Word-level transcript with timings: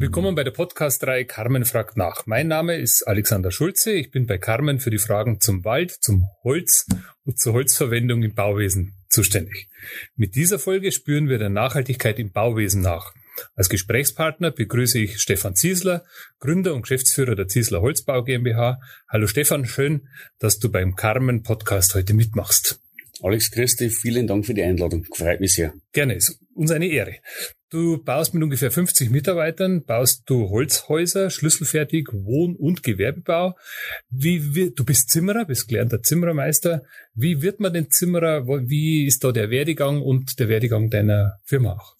Willkommen 0.00 0.34
bei 0.34 0.44
der 0.44 0.50
Podcast-Reihe 0.52 1.26
Carmen 1.26 1.66
fragt 1.66 1.98
nach. 1.98 2.24
Mein 2.24 2.48
Name 2.48 2.76
ist 2.76 3.06
Alexander 3.06 3.50
Schulze. 3.50 3.92
Ich 3.92 4.10
bin 4.10 4.26
bei 4.26 4.38
Carmen 4.38 4.80
für 4.80 4.88
die 4.88 4.96
Fragen 4.96 5.42
zum 5.42 5.62
Wald, 5.66 5.90
zum 5.90 6.26
Holz 6.42 6.86
und 7.26 7.38
zur 7.38 7.52
Holzverwendung 7.52 8.22
im 8.22 8.34
Bauwesen 8.34 8.94
zuständig. 9.10 9.68
Mit 10.16 10.36
dieser 10.36 10.58
Folge 10.58 10.90
spüren 10.90 11.28
wir 11.28 11.36
der 11.36 11.50
Nachhaltigkeit 11.50 12.18
im 12.18 12.32
Bauwesen 12.32 12.80
nach. 12.80 13.12
Als 13.54 13.68
Gesprächspartner 13.68 14.50
begrüße 14.50 14.98
ich 14.98 15.20
Stefan 15.20 15.54
Ziesler, 15.54 16.02
Gründer 16.38 16.72
und 16.72 16.82
Geschäftsführer 16.82 17.34
der 17.34 17.48
Ziesler 17.48 17.82
Holzbau 17.82 18.24
GmbH. 18.24 18.80
Hallo 19.06 19.26
Stefan, 19.26 19.66
schön, 19.66 20.08
dass 20.38 20.58
du 20.58 20.70
beim 20.70 20.96
Carmen 20.96 21.42
Podcast 21.42 21.94
heute 21.94 22.14
mitmachst. 22.14 22.80
Alex 23.22 23.50
Christi, 23.50 23.90
vielen 23.90 24.26
Dank 24.26 24.46
für 24.46 24.54
die 24.54 24.62
Einladung. 24.62 25.04
Freut 25.14 25.40
mich 25.40 25.52
sehr. 25.52 25.74
Gerne, 25.92 26.14
ist 26.14 26.40
uns 26.60 26.70
eine 26.70 26.86
Ehre. 26.86 27.16
Du 27.70 28.02
baust 28.02 28.34
mit 28.34 28.42
ungefähr 28.42 28.70
50 28.70 29.10
Mitarbeitern, 29.10 29.84
baust 29.84 30.24
du 30.26 30.50
Holzhäuser, 30.50 31.30
schlüsselfertig, 31.30 32.08
Wohn- 32.12 32.56
und 32.56 32.82
Gewerbebau. 32.82 33.56
Wie 34.10 34.54
wird, 34.54 34.78
du 34.78 34.84
bist 34.84 35.08
Zimmerer, 35.08 35.46
bist 35.46 35.68
gelernter 35.68 36.02
Zimmerermeister. 36.02 36.82
Wie 37.14 37.40
wird 37.40 37.60
man 37.60 37.72
denn 37.72 37.90
Zimmerer? 37.90 38.46
Wie 38.46 39.06
ist 39.06 39.24
da 39.24 39.32
der 39.32 39.50
Werdegang 39.50 40.02
und 40.02 40.38
der 40.38 40.48
Werdegang 40.48 40.90
deiner 40.90 41.38
Firma 41.44 41.72
auch? 41.72 41.96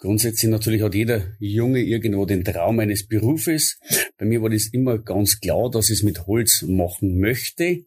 Grundsätzlich 0.00 0.48
natürlich 0.48 0.82
hat 0.82 0.94
jeder 0.94 1.22
Junge 1.40 1.80
irgendwo 1.82 2.24
den 2.24 2.44
Traum 2.44 2.78
eines 2.78 3.08
Berufes. 3.08 3.80
Bei 4.16 4.24
mir 4.26 4.40
war 4.40 4.48
das 4.48 4.68
immer 4.68 4.98
ganz 4.98 5.40
klar, 5.40 5.68
dass 5.70 5.90
ich 5.90 5.98
es 5.98 6.02
mit 6.04 6.28
Holz 6.28 6.62
machen 6.62 7.18
möchte. 7.18 7.84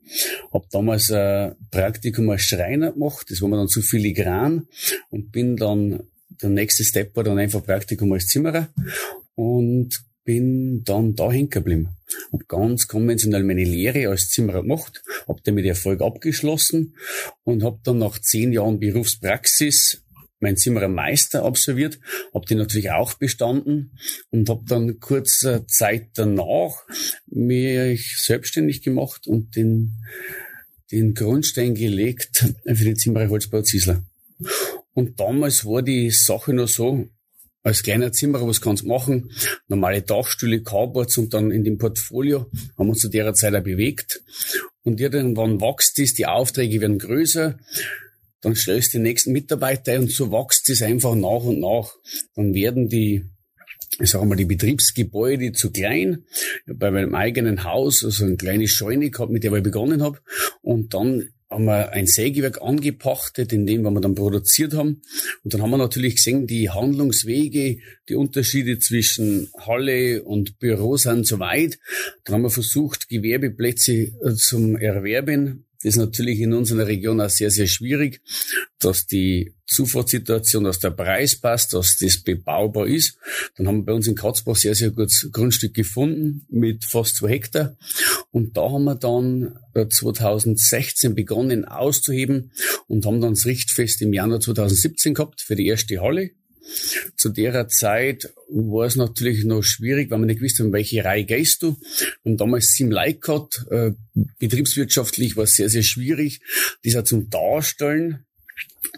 Hab 0.51 0.69
damals 0.71 1.09
ein 1.09 1.55
Praktikum 1.71 2.29
als 2.29 2.43
Schreiner 2.43 2.91
gemacht. 2.91 3.27
Das 3.29 3.41
war 3.41 3.47
mir 3.47 3.55
dann 3.55 3.69
zu 3.69 3.81
filigran 3.81 4.67
und 5.09 5.31
bin 5.31 5.55
dann, 5.55 6.03
der 6.41 6.49
nächste 6.49 6.83
Step 6.83 7.15
war 7.15 7.23
dann 7.23 7.39
einfach 7.39 7.63
Praktikum 7.63 8.11
als 8.11 8.27
Zimmerer 8.27 8.67
und 9.35 10.03
bin 10.25 10.83
dann 10.83 11.15
da 11.15 11.31
hängen 11.31 11.49
geblieben. 11.49 11.95
Hab 12.33 12.45
ganz 12.49 12.87
konventionell 12.87 13.43
meine 13.43 13.63
Lehre 13.63 14.09
als 14.09 14.29
Zimmerer 14.29 14.63
gemacht, 14.63 15.01
hab 15.29 15.43
damit 15.45 15.65
Erfolg 15.65 16.01
abgeschlossen 16.01 16.95
und 17.43 17.63
hab 17.63 17.83
dann 17.85 17.99
nach 17.99 18.19
zehn 18.19 18.51
Jahren 18.51 18.79
Berufspraxis 18.79 20.03
mein 20.41 20.57
Zimmerer 20.57 20.89
Meister 20.89 21.43
absolviert, 21.43 21.99
habe 22.33 22.45
den 22.45 22.57
natürlich 22.57 22.91
auch 22.91 23.13
bestanden 23.13 23.97
und 24.31 24.49
habe 24.49 24.63
dann 24.67 24.99
kurze 24.99 25.65
Zeit 25.67 26.09
danach 26.15 26.83
mich 27.27 28.17
selbstständig 28.17 28.81
gemacht 28.81 29.27
und 29.27 29.55
den, 29.55 29.93
den 30.91 31.13
Grundstein 31.13 31.75
gelegt 31.75 32.53
für 32.65 32.83
den 32.83 32.97
Zimmerer 32.97 33.29
Holzbau 33.29 33.61
Ziesler. 33.61 34.03
Und 34.93 35.19
damals 35.19 35.65
war 35.65 35.81
die 35.81 36.09
Sache 36.09 36.53
noch 36.53 36.67
so, 36.67 37.07
als 37.63 37.83
kleiner 37.83 38.11
Zimmerer, 38.11 38.47
was 38.47 38.59
kannst 38.59 38.83
du 38.83 38.87
machen? 38.87 39.31
Normale 39.67 40.01
Dachstühle, 40.01 40.63
Carports 40.63 41.19
und 41.19 41.33
dann 41.33 41.51
in 41.51 41.63
dem 41.63 41.77
Portfolio 41.77 42.49
haben 42.75 42.87
wir 42.87 42.89
uns 42.89 43.01
zu 43.01 43.09
der 43.09 43.33
Zeit 43.35 43.53
auch 43.53 43.61
bewegt. 43.61 44.23
Und 44.81 44.99
irgendwann 44.99 45.61
wächst 45.61 45.99
es, 45.99 46.15
die 46.15 46.25
Aufträge 46.25 46.81
werden 46.81 46.97
größer 46.97 47.59
dann 48.41 48.55
stellst 48.55 48.93
du 48.93 48.97
den 48.97 49.03
nächsten 49.03 49.31
Mitarbeiter 49.31 49.99
und 49.99 50.11
so 50.11 50.31
wächst 50.31 50.69
es 50.69 50.81
einfach 50.81 51.15
nach 51.15 51.43
und 51.43 51.59
nach. 51.59 51.93
Dann 52.35 52.53
werden 52.53 52.89
die, 52.89 53.23
ich 53.99 54.09
sage 54.09 54.25
mal, 54.25 54.35
die 54.35 54.45
Betriebsgebäude 54.45 55.51
zu 55.53 55.71
klein. 55.71 56.25
Bei 56.65 56.91
meinem 56.91 57.13
eigenen 57.13 57.63
Haus, 57.63 58.03
also 58.03 58.25
ein 58.25 58.37
kleines 58.37 58.71
Scheune 58.71 59.11
gehabt, 59.11 59.31
mit 59.31 59.43
der 59.43 59.53
ich 59.53 59.63
begonnen 59.63 60.01
habe. 60.01 60.19
Und 60.61 60.93
dann 60.93 61.29
haben 61.51 61.65
wir 61.65 61.91
ein 61.91 62.07
Sägewerk 62.07 62.61
angepachtet, 62.61 63.51
in 63.51 63.67
dem 63.67 63.83
wir 63.83 64.01
dann 64.01 64.15
produziert 64.15 64.73
haben. 64.73 65.01
Und 65.43 65.53
dann 65.53 65.61
haben 65.61 65.71
wir 65.71 65.77
natürlich 65.77 66.15
gesehen, 66.15 66.47
die 66.47 66.69
Handlungswege, 66.69 67.77
die 68.07 68.15
Unterschiede 68.15 68.79
zwischen 68.79 69.49
Halle 69.59 70.23
und 70.23 70.59
Büro 70.59 70.95
sind 70.95 71.27
so 71.27 71.39
weit. 71.39 71.77
Dann 72.23 72.35
haben 72.35 72.43
wir 72.43 72.49
versucht, 72.49 73.09
Gewerbeplätze 73.09 73.93
äh, 73.93 74.33
zum 74.35 74.77
Erwerben 74.77 75.65
das 75.83 75.95
ist 75.95 75.97
natürlich 75.97 76.39
in 76.39 76.53
unserer 76.53 76.85
Region 76.85 77.21
auch 77.21 77.29
sehr, 77.29 77.49
sehr 77.49 77.67
schwierig, 77.67 78.21
dass 78.79 79.07
die 79.07 79.55
Zufahrtssituation, 79.65 80.63
dass 80.63 80.79
der 80.79 80.91
Preis 80.91 81.39
passt, 81.39 81.73
dass 81.73 81.97
das 81.97 82.21
bebaubar 82.21 82.87
ist. 82.87 83.17
Dann 83.55 83.67
haben 83.67 83.77
wir 83.79 83.85
bei 83.85 83.93
uns 83.93 84.07
in 84.07 84.15
Katzbach 84.15 84.55
sehr, 84.55 84.75
sehr 84.75 84.91
gutes 84.91 85.29
Grundstück 85.31 85.73
gefunden 85.73 86.45
mit 86.49 86.85
fast 86.85 87.15
zwei 87.15 87.29
Hektar. 87.29 87.77
Und 88.31 88.57
da 88.57 88.69
haben 88.69 88.83
wir 88.83 88.95
dann 88.95 89.57
2016 89.73 91.11
äh, 91.11 91.13
begonnen 91.13 91.65
auszuheben 91.65 92.51
und 92.87 93.05
haben 93.05 93.21
dann 93.21 93.33
das 93.33 93.45
Richtfest 93.45 94.01
im 94.01 94.13
Januar 94.13 94.39
2017 94.39 95.15
gehabt 95.15 95.41
für 95.41 95.55
die 95.55 95.67
erste 95.67 95.99
Halle. 96.01 96.31
Zu 97.15 97.29
der 97.29 97.67
Zeit 97.67 98.33
war 98.49 98.85
es 98.85 98.95
natürlich 98.95 99.43
noch 99.45 99.63
schwierig, 99.63 100.11
weil 100.11 100.19
wir 100.19 100.25
nicht 100.25 100.39
gewusst 100.39 100.59
haben, 100.59 100.73
welche 100.73 101.03
Reihe 101.03 101.25
gehst 101.25 101.63
du. 101.63 101.77
Und 102.23 102.37
damals 102.37 102.75
Leute 102.79 103.19
gehabt. 103.19 103.65
Äh, 103.69 103.91
betriebswirtschaftlich 104.39 105.37
war 105.37 105.45
es 105.45 105.55
sehr, 105.55 105.69
sehr 105.69 105.83
schwierig, 105.83 106.41
das 106.83 106.95
auch 106.95 107.03
zum 107.03 107.29
Darstellen. 107.29 108.25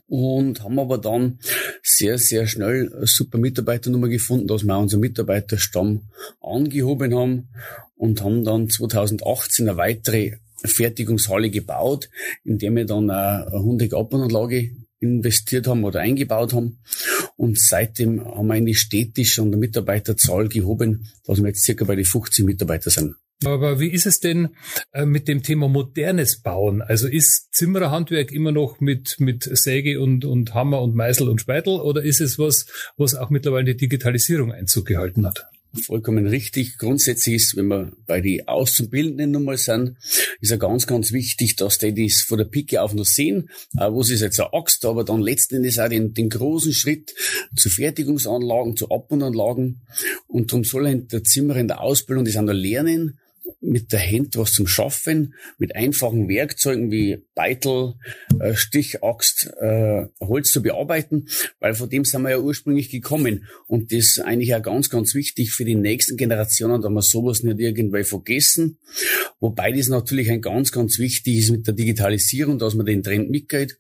Und 0.08 0.64
haben 0.64 0.80
aber 0.80 0.98
dann 0.98 1.40
sehr, 1.84 2.18
sehr 2.18 2.48
schnell 2.48 2.92
eine 2.94 3.08
super 3.08 3.38
Mitarbeiternummer 3.38 4.10
gefunden, 4.10 4.48
dass 4.48 4.64
wir 4.64 4.78
unseren 4.78 5.02
Mitarbeiterstamm 5.02 6.10
angehoben 6.42 7.14
haben 7.14 7.50
und 7.96 8.22
haben 8.22 8.44
dann 8.44 8.70
2018 8.70 9.70
eine 9.70 9.78
weitere 9.78 10.38
Fertigungshalle 10.66 11.50
gebaut, 11.50 12.10
in 12.44 12.58
der 12.58 12.74
wir 12.76 12.86
dann 12.86 13.10
eine 13.10 13.48
100 13.48 13.94
Abbahnanlage 13.94 14.72
investiert 15.00 15.68
haben 15.68 15.84
oder 15.84 16.00
eingebaut 16.00 16.54
haben. 16.54 16.80
Und 17.36 17.60
seitdem 17.60 18.24
haben 18.24 18.48
wir 18.48 18.54
eigentlich 18.54 18.80
stetig 18.80 19.32
schon 19.32 19.52
die 19.52 19.58
Mitarbeiterzahl 19.58 20.48
gehoben, 20.48 21.08
dass 21.26 21.40
wir 21.40 21.48
jetzt 21.48 21.64
circa 21.64 21.86
bei 21.86 21.96
den 21.96 22.06
50 22.06 22.46
Mitarbeiter 22.46 22.90
sind. 22.90 23.16
Aber 23.46 23.80
wie 23.80 23.90
ist 23.90 24.06
es 24.06 24.20
denn 24.20 24.50
äh, 24.94 25.06
mit 25.06 25.28
dem 25.28 25.44
Thema 25.44 25.68
modernes 25.68 26.42
Bauen? 26.42 26.82
Also 26.82 27.08
ist 27.08 27.54
Zimmererhandwerk 27.54 28.32
immer 28.32 28.52
noch 28.52 28.80
mit, 28.80 29.20
mit 29.20 29.44
Säge 29.44 30.00
und, 30.00 30.26
und 30.26 30.54
Hammer 30.54 30.82
und 30.82 30.96
Meißel 30.96 31.28
und 31.28 31.42
Speitel 31.42 31.80
oder 31.80 32.04
ist 32.04 32.22
es 32.22 32.40
was, 32.40 32.68
was 32.96 33.16
auch 33.16 33.30
mittlerweile 33.30 33.66
die 33.66 33.78
Digitalisierung 33.78 34.52
Einzug 34.52 34.86
gehalten 34.86 35.26
hat? 35.26 35.48
Vollkommen 35.82 36.28
richtig. 36.28 36.78
Grundsätzlich 36.78 37.36
ist, 37.36 37.56
wenn 37.56 37.68
wir 37.68 37.92
bei 38.06 38.22
die 38.22 38.48
Auszubildenden 38.48 39.32
nochmal 39.32 39.58
sind, 39.58 39.98
ist 40.40 40.52
ja 40.52 40.58
ganz, 40.58 40.88
ganz 40.88 41.12
wichtig, 41.12 41.56
dass 41.56 41.78
die 41.78 41.94
das 41.94 42.22
von 42.22 42.38
der 42.38 42.46
Pike 42.46 42.82
auf 42.82 42.94
noch 42.94 43.06
sehen, 43.06 43.50
wo 43.74 44.04
sie 44.04 44.16
jetzt 44.16 44.40
eine 44.40 44.54
Axt, 44.54 44.86
aber 44.86 45.04
dann 45.04 45.22
letzten 45.22 45.56
Endes 45.56 45.80
auch 45.80 45.90
den, 45.90 46.14
den 46.14 46.30
großen 46.30 46.74
Schritt 46.74 47.14
zu 47.56 47.70
Fertigungsanlagen, 47.70 48.78
zu 48.78 48.90
Abbahnanlagen. 48.90 49.82
Und 50.28 50.52
darum 50.52 50.64
soll 50.64 50.86
ein 50.86 51.08
der 51.08 51.24
Zimmer 51.24 51.56
in 51.56 51.68
der 51.68 51.82
Ausbildung 51.82 52.26
das 52.26 52.38
auch 52.38 52.44
noch 52.44 52.54
lernen, 52.54 53.20
mit 53.62 53.92
der 53.92 54.00
Hand 54.00 54.38
was 54.38 54.54
zum 54.54 54.68
Schaffen, 54.68 55.34
mit 55.58 55.76
einfachen 55.76 56.28
Werkzeugen 56.28 56.92
wie 56.92 57.24
Beitel, 57.36 57.94
äh, 58.40 58.56
Stichaxt, 58.56 59.52
äh, 59.60 60.06
Holz 60.20 60.52
zu 60.52 60.62
bearbeiten, 60.62 61.28
weil 61.60 61.74
von 61.74 61.90
dem 61.90 62.06
sind 62.06 62.24
wir 62.24 62.32
ja 62.32 62.40
ursprünglich 62.40 62.90
gekommen. 62.90 63.46
Und 63.68 63.92
das 63.92 64.00
ist 64.00 64.20
eigentlich 64.20 64.54
auch 64.54 64.62
ganz, 64.62 64.90
ganz 64.90 65.16
wichtig 65.16 65.52
für 65.52 65.66
die 65.66 65.76
nächsten 65.76 66.18
Generationen, 66.18 66.82
da 66.82 66.90
wir 66.90 67.02
sowas 67.02 67.44
nicht 67.44 67.60
irgendwie 67.60 68.04
vergessen. 68.04 68.78
Wobei 69.40 69.72
das 69.72 69.88
natürlich 69.88 70.30
ein 70.30 70.42
ganz, 70.42 70.72
ganz 70.72 71.00
wichtig 71.00 71.38
ist 71.38 71.52
mit 71.52 71.66
der 71.68 71.74
Digitalisierung, 71.74 72.60
dass 72.60 72.76
man 72.76 72.86
den 72.86 73.04
Trend 73.04 73.30
mitgeht, 73.30 73.78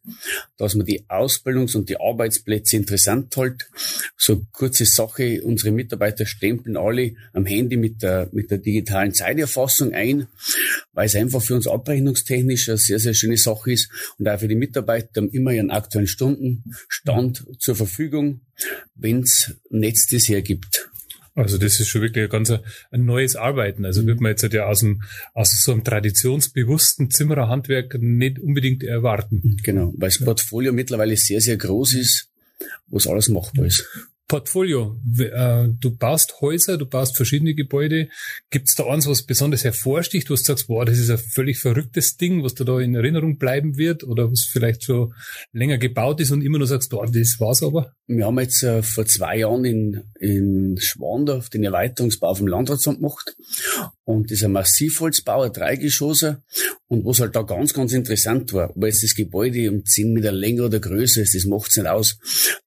dass 0.57 0.75
man 0.75 0.85
die 0.85 1.05
Ausbildungs- 1.09 1.75
und 1.75 1.89
die 1.89 1.99
Arbeitsplätze 1.99 2.77
interessant 2.77 3.35
hält. 3.37 3.69
So 4.17 4.45
kurze 4.51 4.85
Sache, 4.85 5.41
unsere 5.43 5.71
Mitarbeiter 5.71 6.25
stempeln 6.25 6.77
alle 6.77 7.13
am 7.33 7.45
Handy 7.45 7.77
mit 7.77 8.01
der, 8.01 8.29
mit 8.31 8.51
der 8.51 8.57
digitalen 8.57 9.13
Zeiterfassung 9.53 9.93
ein, 9.93 10.27
weil 10.93 11.05
es 11.05 11.15
einfach 11.15 11.41
für 11.41 11.55
uns 11.55 11.67
abrechnungstechnisch 11.67 12.69
eine 12.69 12.77
sehr, 12.77 12.99
sehr 12.99 13.13
schöne 13.13 13.37
Sache 13.37 13.71
ist 13.71 13.89
und 14.17 14.27
auch 14.27 14.39
für 14.39 14.47
die 14.47 14.55
Mitarbeiter 14.55 15.21
haben 15.21 15.29
immer 15.29 15.51
ihren 15.51 15.71
aktuellen 15.71 16.07
Stundenstand 16.07 17.45
zur 17.59 17.75
Verfügung, 17.75 18.41
wenn's 18.95 19.55
Netz 19.69 20.07
das 20.07 20.27
hergibt. 20.27 20.89
Also 21.35 21.57
das 21.57 21.79
ist 21.79 21.87
schon 21.87 22.03
wirklich 22.03 22.25
ein 22.25 22.29
ganz 22.29 22.53
ein 22.91 23.05
neues 23.05 23.35
Arbeiten. 23.35 23.85
Also 23.85 24.05
wird 24.05 24.21
man 24.21 24.29
jetzt 24.29 24.43
ja 24.53 24.67
aus 24.67 24.81
dem 24.81 25.01
aus 25.33 25.51
so 25.63 25.71
einem 25.71 25.83
traditionsbewussten 25.83 27.09
Zimmererhandwerk 27.09 27.97
nicht 27.99 28.37
unbedingt 28.37 28.83
erwarten. 28.83 29.57
Genau, 29.63 29.93
weil 29.97 30.09
das 30.09 30.19
Portfolio 30.19 30.73
mittlerweile 30.73 31.17
sehr, 31.17 31.41
sehr 31.41 31.57
groß 31.57 31.95
ist, 31.95 32.29
wo 32.87 32.97
es 32.97 33.07
alles 33.07 33.29
machbar 33.29 33.65
ist. 33.65 33.83
Portfolio. 34.33 34.99
Äh, 35.19 35.67
du 35.79 35.95
baust 35.95 36.41
Häuser, 36.41 36.79
du 36.79 36.87
baust 36.87 37.15
verschiedene 37.15 37.53
Gebäude. 37.53 38.09
Gibt 38.49 38.67
es 38.67 38.73
da 38.73 38.87
eins, 38.87 39.07
was 39.07 39.27
besonders 39.27 39.63
hervorsticht, 39.63 40.27
wo 40.27 40.33
du 40.33 40.41
sagst, 40.41 40.65
boah, 40.65 40.85
das 40.85 40.97
ist 40.97 41.11
ein 41.11 41.19
völlig 41.19 41.59
verrücktes 41.59 42.17
Ding, 42.17 42.43
was 42.43 42.55
da, 42.55 42.63
da 42.63 42.79
in 42.79 42.95
Erinnerung 42.95 43.37
bleiben 43.37 43.77
wird 43.77 44.03
oder 44.03 44.31
was 44.31 44.49
vielleicht 44.51 44.85
schon 44.85 45.13
länger 45.51 45.77
gebaut 45.77 46.19
ist 46.19 46.31
und 46.31 46.41
immer 46.41 46.57
nur 46.57 46.65
sagst, 46.65 46.91
oh, 46.95 47.05
das 47.05 47.39
war's 47.39 47.61
aber? 47.61 47.93
Wir 48.07 48.25
haben 48.25 48.39
jetzt 48.39 48.63
äh, 48.63 48.81
vor 48.81 49.05
zwei 49.05 49.37
Jahren 49.37 49.65
in, 49.65 50.01
in 50.19 50.77
Schwandorf 50.79 51.49
den 51.49 51.63
Erweiterungsbau 51.63 52.33
vom 52.33 52.47
Landratsamt 52.47 53.01
gemacht 53.01 53.35
Und 54.05 54.29
dieser 54.29 54.49
Massivholzbauer, 54.49 55.49
Dreigeschosser. 55.49 56.43
Und 56.87 57.05
was 57.05 57.21
halt 57.21 57.35
da 57.35 57.41
ganz, 57.43 57.73
ganz 57.73 57.93
interessant 57.93 58.51
war, 58.51 58.71
weil 58.75 58.89
jetzt 58.89 59.03
das 59.03 59.15
Gebäude 59.15 59.71
um 59.71 59.85
10 59.85 60.11
Meter 60.13 60.31
länger 60.31 60.65
oder 60.65 60.79
größer 60.79 61.21
ist, 61.21 61.35
das 61.35 61.45
macht's 61.45 61.77
nicht 61.77 61.87
aus. 61.87 62.17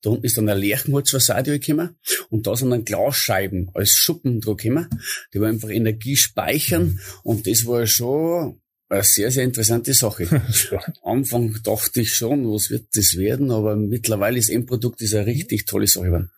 Da 0.00 0.10
unten 0.10 0.24
ist 0.24 0.38
dann 0.38 0.48
eine 0.48 0.58
Lärchenholzfassade 0.58 1.58
gekommen 1.58 1.96
und 2.30 2.46
da 2.46 2.56
sind 2.56 2.70
dann 2.70 2.84
Glasscheiben 2.84 3.70
als 3.74 3.90
Schuppen 3.90 4.40
drauf 4.40 4.56
gekommen. 4.56 4.88
Die 5.34 5.40
war 5.40 5.48
einfach 5.48 5.68
Energie 5.68 6.16
speichern 6.16 7.00
und 7.22 7.46
das 7.46 7.66
war 7.66 7.86
schon 7.86 8.60
eine 8.88 9.02
sehr, 9.02 9.30
sehr 9.30 9.44
interessante 9.44 9.94
Sache. 9.94 10.28
Am 11.02 11.18
Anfang 11.18 11.58
dachte 11.62 12.00
ich 12.00 12.14
schon, 12.14 12.50
was 12.52 12.70
wird 12.70 12.86
das 12.94 13.16
werden, 13.16 13.50
aber 13.50 13.76
mittlerweile 13.76 14.38
ist 14.38 14.48
Endprodukt 14.48 15.02
ist 15.02 15.14
eine 15.14 15.26
richtig 15.26 15.66
tolle 15.66 15.86
Sache 15.86 16.06
geworden. 16.06 16.30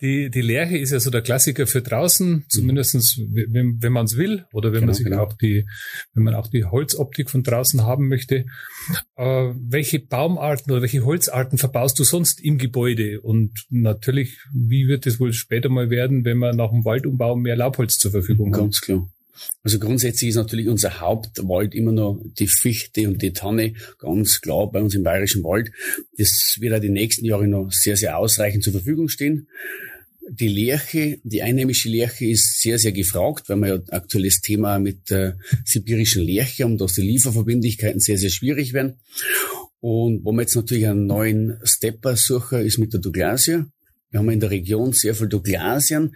Die, 0.00 0.30
die 0.30 0.40
Lerche 0.40 0.78
ist 0.78 0.90
ja 0.90 0.98
so 0.98 1.10
der 1.10 1.22
Klassiker 1.22 1.66
für 1.66 1.80
draußen, 1.80 2.44
zumindestens 2.48 3.20
wenn, 3.30 3.80
wenn 3.80 3.92
man 3.92 4.06
es 4.06 4.16
will 4.16 4.44
oder 4.52 4.72
wenn 4.72 4.80
genau, 4.80 4.86
man 4.86 4.94
sich 4.94 5.04
genau. 5.04 5.22
auch 5.22 5.32
die, 5.34 5.64
wenn 6.14 6.24
man 6.24 6.34
auch 6.34 6.48
die 6.48 6.64
Holzoptik 6.64 7.30
von 7.30 7.42
draußen 7.42 7.82
haben 7.82 8.08
möchte. 8.08 8.46
Äh, 9.16 9.52
welche 9.54 10.00
Baumarten 10.00 10.72
oder 10.72 10.82
welche 10.82 11.04
Holzarten 11.04 11.58
verbaust 11.58 11.98
du 11.98 12.04
sonst 12.04 12.40
im 12.40 12.58
Gebäude? 12.58 13.20
Und 13.20 13.52
natürlich, 13.70 14.38
wie 14.52 14.88
wird 14.88 15.06
es 15.06 15.20
wohl 15.20 15.32
später 15.32 15.68
mal 15.68 15.90
werden, 15.90 16.24
wenn 16.24 16.38
man 16.38 16.56
nach 16.56 16.70
dem 16.70 16.84
Waldumbau 16.84 17.36
mehr 17.36 17.56
Laubholz 17.56 17.98
zur 17.98 18.10
Verfügung 18.10 18.52
hat? 18.52 18.60
Ganz 18.60 18.80
klar. 18.80 19.08
Also 19.62 19.78
grundsätzlich 19.78 20.30
ist 20.30 20.36
natürlich 20.36 20.68
unser 20.68 21.00
Hauptwald 21.00 21.74
immer 21.74 21.92
noch 21.92 22.20
die 22.38 22.46
Fichte 22.46 23.08
und 23.08 23.22
die 23.22 23.32
Tanne, 23.32 23.74
ganz 23.98 24.40
klar 24.40 24.70
bei 24.70 24.80
uns 24.80 24.94
im 24.94 25.02
Bayerischen 25.02 25.44
Wald. 25.44 25.70
Das 26.16 26.56
wird 26.60 26.74
auch 26.74 26.80
die 26.80 26.90
nächsten 26.90 27.24
Jahre 27.24 27.46
noch 27.48 27.70
sehr, 27.72 27.96
sehr 27.96 28.18
ausreichend 28.18 28.64
zur 28.64 28.72
Verfügung 28.72 29.08
stehen. 29.08 29.48
Die 30.28 30.48
Lerche, 30.48 31.18
die 31.24 31.42
einheimische 31.42 31.88
Lerche 31.88 32.26
ist 32.26 32.60
sehr, 32.60 32.78
sehr 32.78 32.92
gefragt, 32.92 33.48
weil 33.48 33.56
wir 33.56 33.68
ja 33.68 33.82
aktuelles 33.90 34.40
Thema 34.40 34.78
mit 34.78 35.10
der 35.10 35.38
sibirischen 35.64 36.22
Lerche 36.22 36.64
haben, 36.64 36.78
dass 36.78 36.94
die 36.94 37.02
Lieferverbindlichkeiten 37.02 38.00
sehr, 38.00 38.18
sehr 38.18 38.30
schwierig 38.30 38.72
werden. 38.72 39.00
Und 39.80 40.24
wo 40.24 40.32
wir 40.32 40.42
jetzt 40.42 40.54
natürlich 40.54 40.86
einen 40.86 41.06
neuen 41.06 41.58
Stepper 41.64 42.16
suchen, 42.16 42.60
ist 42.60 42.78
mit 42.78 42.92
der 42.92 43.00
Douglasia. 43.00 43.66
Wir 44.10 44.20
haben 44.20 44.30
in 44.30 44.40
der 44.40 44.50
Region 44.50 44.92
sehr 44.92 45.14
viel 45.14 45.28
Douglasien 45.28 46.14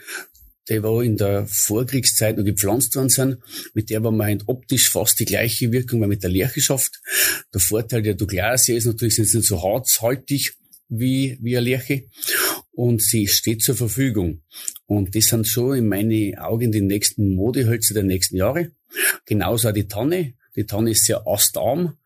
die 0.68 0.82
wo 0.82 1.00
in 1.00 1.16
der 1.16 1.46
Vorkriegszeit 1.46 2.36
noch 2.36 2.44
gepflanzt 2.44 2.96
worden 2.96 3.08
sind. 3.08 3.38
Mit 3.74 3.90
der 3.90 4.00
man 4.00 4.42
optisch 4.46 4.90
fast 4.90 5.18
die 5.20 5.24
gleiche 5.24 5.72
Wirkung 5.72 6.02
wie 6.02 6.06
mit 6.06 6.22
der 6.22 6.30
Lerche 6.30 6.60
schafft. 6.60 7.00
Der 7.54 7.60
Vorteil 7.60 8.02
der 8.02 8.14
Douglasia 8.14 8.76
ist 8.76 8.86
natürlich, 8.86 9.16
sind 9.16 9.26
sie 9.26 9.38
nicht 9.38 9.48
so 9.48 9.62
harzhaltig 9.62 10.56
wie, 10.88 11.38
wie 11.40 11.56
eine 11.56 11.66
Lerche. 11.66 12.04
Und 12.72 13.02
sie 13.02 13.26
steht 13.26 13.62
zur 13.62 13.76
Verfügung. 13.76 14.42
Und 14.86 15.14
das 15.14 15.26
sind 15.26 15.46
schon 15.46 15.78
in 15.78 15.88
meinen 15.88 16.36
Augen 16.38 16.72
die 16.72 16.80
nächsten 16.80 17.34
Modehölzer 17.34 17.94
der 17.94 18.02
nächsten 18.02 18.36
Jahre. 18.36 18.72
Genauso 19.24 19.68
auch 19.68 19.72
die 19.72 19.88
Tanne. 19.88 20.34
Die 20.56 20.64
Tanne 20.64 20.90
ist 20.90 21.04
sehr 21.04 21.26
astarm. 21.26 21.96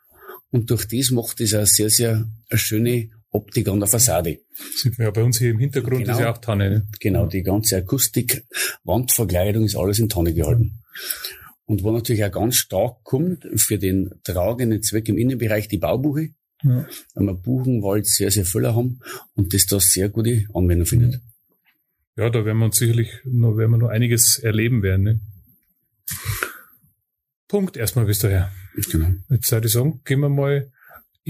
Und 0.51 0.71
durch 0.71 0.87
das 0.87 1.11
macht 1.11 1.41
es 1.41 1.55
eine 1.55 1.67
sehr, 1.67 1.91
sehr 1.91 2.29
schöne 2.53 3.11
Optik 3.32 3.69
an 3.69 3.79
der 3.79 3.88
Fassade. 3.88 4.41
Sieht 4.75 4.99
man 4.99 5.06
ja 5.06 5.11
bei 5.11 5.23
uns 5.23 5.38
hier 5.38 5.50
im 5.50 5.59
Hintergrund, 5.59 6.00
genau, 6.00 6.12
ist 6.12 6.21
ja 6.21 6.32
auch 6.32 6.38
Tanne. 6.38 6.71
Ne? 6.71 6.87
Genau, 6.99 7.27
die 7.27 7.43
ganze 7.43 7.77
Akustik, 7.77 8.44
Wandverkleidung 8.85 9.65
ist 9.65 9.77
alles 9.77 9.99
in 9.99 10.09
Tanne 10.09 10.35
gehalten. 10.35 10.82
Und 11.67 11.85
wo 11.85 11.93
natürlich 11.93 12.25
auch 12.25 12.32
ganz 12.32 12.56
stark 12.56 13.05
kommt, 13.05 13.47
für 13.55 13.79
den 13.79 14.11
tragenden 14.25 14.82
Zweck 14.82 15.09
im 15.09 15.17
Innenbereich 15.17 15.69
die 15.69 15.79
Baubuche, 15.79 16.31
ja. 16.65 16.87
weil 17.15 17.27
wir 17.27 17.35
Buchenwald 17.35 18.06
sehr, 18.06 18.32
sehr 18.32 18.44
voller 18.44 18.75
haben 18.75 18.99
und 19.35 19.55
das 19.55 19.67
da 19.67 19.79
sehr 19.79 20.09
gute 20.09 20.47
Anwendung 20.53 20.87
findet. 20.87 21.21
Ja, 22.17 22.29
da 22.29 22.44
werden 22.44 22.59
wir 22.59 22.65
uns 22.65 22.76
sicherlich 22.76 23.11
noch, 23.25 23.56
werden 23.56 23.71
wir 23.71 23.79
noch 23.79 23.88
einiges 23.88 24.41
erleben 24.41 24.83
werden. 24.83 25.03
Ne? 25.05 25.21
Punkt 27.47 27.76
erstmal 27.76 28.05
bis 28.05 28.19
daher. 28.19 28.50
Genau. 28.91 29.15
Jetzt 29.29 29.50
würde 29.53 29.69
ich 29.69 29.73
sagen, 29.73 30.00
gehen 30.05 30.21
wir 30.21 30.29
mal 30.29 30.71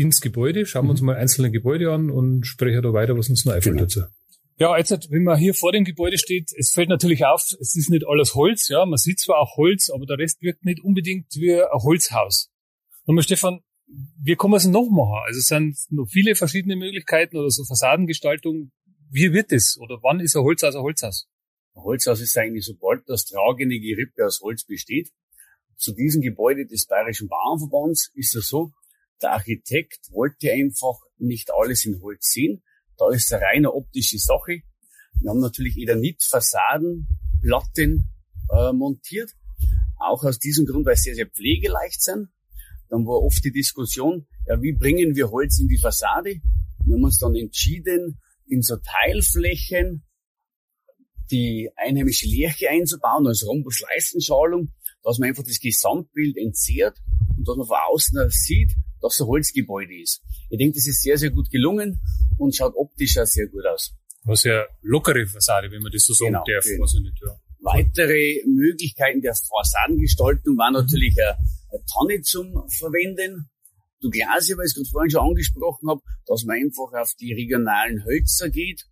ins 0.00 0.20
Gebäude, 0.20 0.66
schauen 0.66 0.86
wir 0.86 0.90
uns 0.90 1.00
mhm. 1.00 1.06
mal 1.06 1.16
einzelne 1.16 1.50
Gebäude 1.50 1.92
an 1.92 2.10
und 2.10 2.46
sprechen 2.46 2.82
da 2.82 2.92
weiter, 2.92 3.16
was 3.16 3.28
uns 3.28 3.44
noch 3.44 3.52
einfällt 3.52 3.76
genau. 3.76 3.84
dazu. 3.84 4.00
Ja, 4.58 4.76
jetzt, 4.76 5.10
wenn 5.10 5.24
man 5.24 5.38
hier 5.38 5.54
vor 5.54 5.72
dem 5.72 5.84
Gebäude 5.84 6.18
steht, 6.18 6.50
es 6.56 6.72
fällt 6.72 6.90
natürlich 6.90 7.24
auf, 7.24 7.42
es 7.60 7.76
ist 7.76 7.88
nicht 7.88 8.06
alles 8.06 8.34
Holz, 8.34 8.68
ja, 8.68 8.84
man 8.84 8.98
sieht 8.98 9.18
zwar 9.18 9.38
auch 9.38 9.56
Holz, 9.56 9.90
aber 9.90 10.04
der 10.04 10.18
Rest 10.18 10.42
wirkt 10.42 10.64
nicht 10.64 10.80
unbedingt 10.80 11.34
wie 11.34 11.54
ein 11.54 11.82
Holzhaus. 11.82 12.50
Und 13.06 13.14
mal 13.14 13.22
Stefan, 13.22 13.60
wie 14.22 14.36
kann 14.36 14.50
man 14.50 14.58
es 14.58 14.66
noch 14.66 14.88
machen? 14.88 15.22
Also 15.26 15.38
es 15.38 15.46
sind 15.46 15.76
noch 15.90 16.06
viele 16.06 16.34
verschiedene 16.34 16.76
Möglichkeiten 16.76 17.36
oder 17.36 17.50
so 17.50 17.64
Fassadengestaltung. 17.64 18.70
Wie 19.10 19.32
wird 19.32 19.50
es? 19.50 19.78
Oder 19.80 19.98
wann 20.02 20.20
ist 20.20 20.36
ein 20.36 20.42
Holzhaus 20.42 20.76
ein 20.76 20.82
Holzhaus? 20.82 21.26
Ein 21.74 21.82
Holzhaus 21.82 22.20
ist 22.20 22.36
eigentlich 22.36 22.64
sobald 22.64 23.08
das 23.08 23.24
tragende 23.24 23.80
Gerippe 23.80 24.26
aus 24.26 24.40
Holz 24.42 24.64
besteht. 24.64 25.10
Zu 25.76 25.94
diesem 25.94 26.20
Gebäude 26.20 26.66
des 26.66 26.86
Bayerischen 26.86 27.28
Bauernverbands 27.28 28.10
ist 28.14 28.36
es 28.36 28.48
so, 28.48 28.72
der 29.22 29.32
Architekt 29.32 30.10
wollte 30.10 30.50
einfach 30.52 30.98
nicht 31.18 31.50
alles 31.52 31.84
in 31.84 32.00
Holz 32.00 32.30
sehen. 32.30 32.62
Da 32.96 33.10
ist 33.10 33.32
eine 33.32 33.42
reine 33.42 33.72
optische 33.72 34.18
Sache. 34.18 34.62
Wir 35.20 35.30
haben 35.30 35.40
natürlich 35.40 35.76
Eternit-Fassaden, 35.76 37.08
Platten 37.42 38.08
äh, 38.50 38.72
montiert. 38.72 39.30
Auch 39.98 40.24
aus 40.24 40.38
diesem 40.38 40.66
Grund, 40.66 40.86
weil 40.86 40.96
sie 40.96 41.02
sehr, 41.02 41.14
sehr 41.14 41.26
pflegeleicht 41.26 42.02
sind. 42.02 42.28
Dann 42.88 43.06
war 43.06 43.22
oft 43.22 43.44
die 43.44 43.52
Diskussion, 43.52 44.26
ja, 44.46 44.60
wie 44.62 44.72
bringen 44.72 45.14
wir 45.14 45.30
Holz 45.30 45.60
in 45.60 45.68
die 45.68 45.78
Fassade? 45.78 46.40
Wir 46.84 46.94
haben 46.94 47.04
uns 47.04 47.18
dann 47.18 47.36
entschieden, 47.36 48.20
in 48.46 48.62
so 48.62 48.76
Teilflächen 48.76 50.04
die 51.30 51.70
einheimische 51.76 52.26
Lärche 52.26 52.68
einzubauen 52.70 53.26
als 53.26 53.46
Rhombusleistenschalung, 53.46 54.72
dass 55.02 55.18
man 55.18 55.28
einfach 55.28 55.44
das 55.44 55.60
Gesamtbild 55.60 56.36
entzehrt 56.36 56.98
und 57.36 57.46
dass 57.46 57.56
man 57.56 57.66
von 57.66 57.76
außen 57.90 58.30
sieht, 58.30 58.74
dass 59.00 59.20
ein 59.20 59.26
Holzgebäude 59.26 59.94
ist. 60.00 60.22
Ich 60.50 60.58
denke, 60.58 60.76
das 60.76 60.86
ist 60.86 61.02
sehr, 61.02 61.18
sehr 61.18 61.30
gut 61.30 61.50
gelungen 61.50 62.00
und 62.38 62.54
schaut 62.54 62.74
optisch 62.76 63.18
auch 63.18 63.26
sehr 63.26 63.48
gut 63.48 63.66
aus. 63.66 63.94
Was 64.24 64.44
ja 64.44 64.64
lockere 64.82 65.26
Fassade, 65.26 65.70
wenn 65.70 65.82
man 65.82 65.92
das 65.92 66.04
so 66.04 66.12
sagen 66.12 66.32
genau, 66.32 66.44
darf. 66.44 66.64
Genau. 66.64 66.84
Nicht, 66.84 67.22
ja. 67.22 67.36
Weitere 67.62 68.42
Möglichkeiten 68.46 69.20
der 69.20 69.34
Fassadengestaltung 69.34 70.56
waren 70.56 70.74
natürlich 70.74 71.16
eine, 71.18 71.36
eine 71.70 71.84
Tonne 71.92 72.22
zum 72.22 72.68
Verwenden. 72.78 73.50
Du 74.00 74.08
Glasie, 74.08 74.56
weil 74.56 74.64
ich 74.64 74.70
es 74.70 74.74
gerade 74.74 74.88
vorhin 74.90 75.10
schon 75.10 75.28
angesprochen 75.28 75.90
habe, 75.90 76.00
dass 76.26 76.44
man 76.44 76.56
einfach 76.56 76.92
auf 77.00 77.12
die 77.20 77.34
regionalen 77.34 78.04
Hölzer 78.04 78.48
geht. 78.48 78.86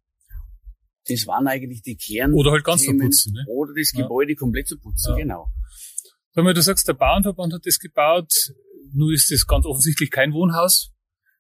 Das 1.08 1.26
waren 1.26 1.46
eigentlich 1.46 1.82
die 1.82 1.96
Kern. 1.96 2.34
Oder 2.34 2.52
halt 2.52 2.64
ganz 2.64 2.84
zu 2.84 2.94
putzen. 2.96 3.32
Ne? 3.32 3.46
Oder 3.49 3.72
das 3.75 3.93
Gebäude 3.93 4.32
ja. 4.32 4.37
komplett 4.37 4.69
zu 4.69 4.78
putzen, 4.78 5.12
ja. 5.12 5.16
genau. 5.16 5.46
Mal, 6.34 6.54
du 6.54 6.62
sagst, 6.62 6.87
der 6.87 6.93
Bauernverband 6.93 7.54
hat 7.54 7.66
das 7.66 7.78
gebaut. 7.78 8.32
Nur 8.93 9.12
ist 9.12 9.31
das 9.31 9.46
ganz 9.46 9.67
offensichtlich 9.67 10.11
kein 10.11 10.32
Wohnhaus. 10.32 10.93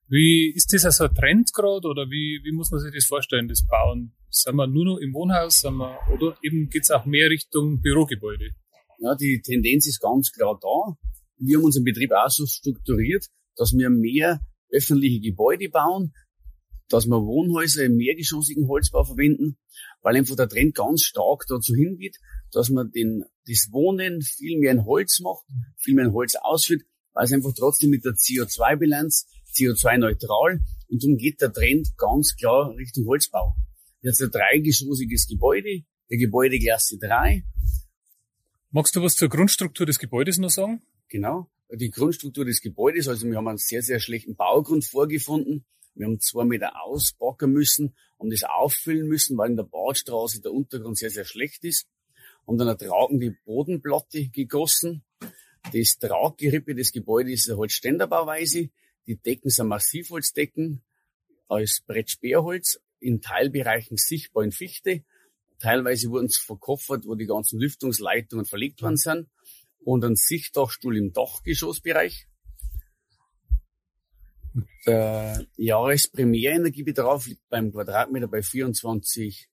Wie 0.08 0.52
ist 0.54 0.72
das 0.72 0.86
also 0.86 1.04
ein 1.04 1.14
Trend 1.14 1.52
gerade 1.52 1.86
oder 1.86 2.08
wie, 2.08 2.40
wie 2.42 2.52
muss 2.52 2.70
man 2.70 2.80
sich 2.80 2.92
das 2.94 3.04
vorstellen, 3.04 3.46
das 3.48 3.66
Bauen? 3.66 4.14
Sind 4.30 4.56
wir 4.56 4.66
nur 4.66 4.84
noch 4.84 4.96
im 4.98 5.12
Wohnhaus 5.12 5.60
sind 5.60 5.76
wir, 5.76 5.98
oder 6.12 6.36
eben 6.42 6.68
geht's 6.70 6.90
auch 6.90 7.04
mehr 7.04 7.28
Richtung 7.28 7.80
Bürogebäude? 7.80 8.50
Ja, 9.00 9.14
die 9.14 9.40
Tendenz 9.42 9.86
ist 9.86 10.00
ganz 10.00 10.32
klar 10.32 10.58
da. 10.60 10.96
Wir 11.36 11.58
haben 11.58 11.64
unseren 11.64 11.84
Betrieb 11.84 12.10
auch 12.12 12.30
so 12.30 12.46
strukturiert, 12.46 13.26
dass 13.56 13.72
wir 13.72 13.90
mehr 13.90 14.40
öffentliche 14.72 15.20
Gebäude 15.20 15.68
bauen, 15.68 16.12
dass 16.88 17.06
wir 17.06 17.20
Wohnhäuser 17.20 17.84
im 17.84 17.96
mehrgeschossigen 17.96 18.66
Holzbau 18.66 19.04
verwenden, 19.04 19.58
weil 20.02 20.16
einfach 20.16 20.36
der 20.36 20.48
Trend 20.48 20.74
ganz 20.74 21.02
stark 21.02 21.44
dazu 21.48 21.74
hingeht, 21.74 22.16
dass 22.50 22.70
man 22.70 22.90
den, 22.90 23.24
das 23.46 23.68
Wohnen 23.72 24.22
viel 24.22 24.58
mehr 24.58 24.72
in 24.72 24.84
Holz 24.84 25.20
macht, 25.20 25.44
viel 25.76 25.94
mehr 25.94 26.06
in 26.06 26.12
Holz 26.12 26.34
ausführt, 26.40 26.82
es 27.24 27.32
einfach 27.32 27.52
trotzdem 27.56 27.90
mit 27.90 28.04
der 28.04 28.12
CO2-Bilanz 28.12 29.26
CO2-neutral 29.54 30.60
und 30.88 31.02
darum 31.02 31.16
geht 31.16 31.40
der 31.40 31.52
Trend 31.52 31.96
ganz 31.96 32.36
klar 32.36 32.74
Richtung 32.76 33.06
Holzbau. 33.06 33.56
Jetzt 34.00 34.22
ein 34.22 34.30
dreigeschossiges 34.30 35.26
Gebäude, 35.26 35.82
der 36.10 36.18
Gebäudeklasse 36.18 36.98
3. 36.98 37.44
Magst 38.70 38.94
du 38.94 39.02
was 39.02 39.16
zur 39.16 39.28
Grundstruktur 39.28 39.86
des 39.86 39.98
Gebäudes 39.98 40.38
noch 40.38 40.50
sagen? 40.50 40.82
Genau. 41.08 41.48
Die 41.70 41.90
Grundstruktur 41.90 42.44
des 42.44 42.60
Gebäudes, 42.60 43.08
also 43.08 43.26
wir 43.26 43.36
haben 43.36 43.48
einen 43.48 43.58
sehr, 43.58 43.82
sehr 43.82 44.00
schlechten 44.00 44.36
Baugrund 44.36 44.84
vorgefunden. 44.84 45.64
Wir 45.94 46.06
haben 46.06 46.20
zwei 46.20 46.44
Meter 46.44 46.80
ausbacken 46.84 47.52
müssen, 47.52 47.94
haben 48.18 48.30
das 48.30 48.44
auffüllen 48.44 49.08
müssen, 49.08 49.36
weil 49.36 49.50
in 49.50 49.56
der 49.56 49.64
Badstraße 49.64 50.40
der 50.40 50.52
Untergrund 50.52 50.96
sehr, 50.96 51.10
sehr 51.10 51.24
schlecht 51.24 51.64
ist. 51.64 51.88
Haben 52.46 52.56
dann 52.56 52.68
eine 52.68 52.78
tragende 52.78 53.36
Bodenplatte 53.44 54.28
gegossen, 54.28 55.02
das 55.72 55.98
Traggerippe 55.98 56.74
des 56.74 56.92
Gebäudes 56.92 57.40
ist 57.40 57.50
eine 57.50 57.58
Holzständerbauweise. 57.58 58.70
Die 59.06 59.16
Decken 59.16 59.50
sind 59.50 59.68
Massivholzdecken 59.68 60.82
aus 61.46 61.80
Brettsperrholz, 61.86 62.80
in 63.00 63.20
Teilbereichen 63.20 63.96
sichtbar 63.96 64.44
in 64.44 64.52
Fichte. 64.52 65.04
Teilweise 65.58 66.10
wurden 66.10 66.28
sie 66.28 66.40
verkoffert, 66.40 67.06
wo 67.06 67.14
die 67.14 67.26
ganzen 67.26 67.58
Lüftungsleitungen 67.58 68.44
verlegt 68.44 68.82
worden 68.82 68.96
sind. 68.96 69.28
Und 69.80 70.04
ein 70.04 70.16
Sichtdachstuhl 70.16 70.96
im 70.96 71.12
Dachgeschossbereich. 71.12 72.26
Der 74.86 75.46
Jahresprimärenergiebedarf 75.56 77.26
liegt 77.26 77.48
beim 77.48 77.72
Quadratmeter 77.72 78.28
bei 78.28 78.42
24 78.42 79.48